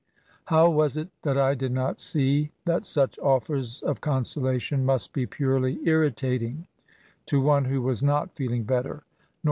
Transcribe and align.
How 0.45 0.67
was 0.67 0.97
it 0.97 1.09
that 1.21 1.37
I 1.37 1.53
did 1.53 1.71
not 1.71 1.97
^ee 1.97 2.49
diat 2.65 2.85
such 2.85 3.19
offers 3.19 3.83
of 3.83 4.01
consolation 4.01 4.83
must 4.83 5.13
be 5.13 5.27
purely 5.27 5.79
irritating 5.87 6.65
to 7.27 7.39
one 7.39 7.65
who 7.65 7.83
was 7.83 8.01
jipt 8.01 8.31
feeling 8.31 8.63
better, 8.63 8.87
nor 8.89 8.93
14 8.95 9.03
ESSAYS. 9.03 9.35